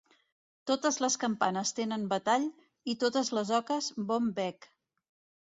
[0.69, 2.47] Totes les campanes tenen batall
[2.93, 4.69] i totes les oques bon bec.